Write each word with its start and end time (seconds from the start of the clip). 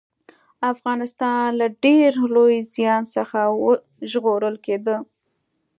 افغانستان 0.73 1.45
له 1.59 1.67
ډېر 1.85 2.11
لوی 2.35 2.55
زيان 2.75 3.01
څخه 3.15 3.39
ژغورل 4.11 4.55
کېده 4.65 4.97